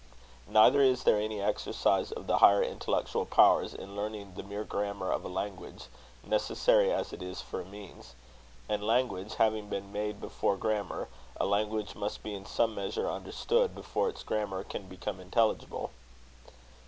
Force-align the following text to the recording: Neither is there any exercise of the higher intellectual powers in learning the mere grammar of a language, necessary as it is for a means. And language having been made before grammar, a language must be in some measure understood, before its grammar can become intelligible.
Neither 0.47 0.81
is 0.81 1.03
there 1.03 1.19
any 1.21 1.39
exercise 1.43 2.11
of 2.11 2.25
the 2.25 2.39
higher 2.39 2.63
intellectual 2.63 3.23
powers 3.23 3.75
in 3.75 3.95
learning 3.95 4.33
the 4.33 4.41
mere 4.41 4.63
grammar 4.63 5.11
of 5.11 5.23
a 5.23 5.27
language, 5.29 5.83
necessary 6.23 6.91
as 6.91 7.13
it 7.13 7.21
is 7.21 7.39
for 7.39 7.61
a 7.61 7.65
means. 7.65 8.15
And 8.67 8.81
language 8.83 9.35
having 9.35 9.69
been 9.69 9.91
made 9.93 10.19
before 10.19 10.57
grammar, 10.57 11.07
a 11.39 11.45
language 11.45 11.93
must 11.93 12.23
be 12.23 12.33
in 12.33 12.47
some 12.47 12.73
measure 12.73 13.07
understood, 13.11 13.75
before 13.75 14.09
its 14.09 14.23
grammar 14.23 14.63
can 14.63 14.87
become 14.89 15.19
intelligible. 15.19 15.91